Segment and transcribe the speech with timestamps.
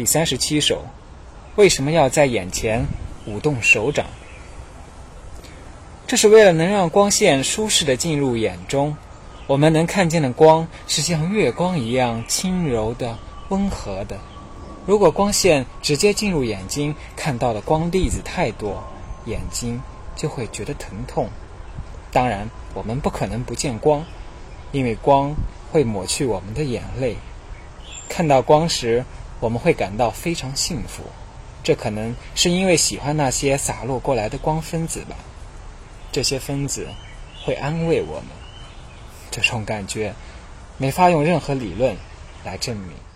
[0.00, 0.86] 第三十七首，
[1.56, 2.86] 为什么要在眼前
[3.26, 4.06] 舞动手掌？
[6.06, 8.96] 这是为了能让光线舒适的进入眼中。
[9.46, 13.18] 我们能看见的光是像月光一样轻柔的、
[13.50, 14.18] 温和的。
[14.86, 18.82] 如果光线直接进入眼睛，看到的光粒子太多，
[19.26, 19.78] 眼睛
[20.16, 21.28] 就会觉得疼痛。
[22.10, 24.02] 当然，我们不可能不见光，
[24.72, 25.34] 因为光
[25.70, 27.18] 会抹去我们的眼泪。
[28.08, 29.04] 看到光时，
[29.40, 31.02] 我们会感到非常幸福。
[31.62, 35.16] 这可能是因为喜欢那些洒落过来的光分子吧。
[36.12, 36.88] 这些分子
[37.44, 38.26] 会安慰我们。
[39.30, 40.14] 这种感觉
[40.76, 41.96] 没法用任何理论
[42.44, 43.09] 来证明。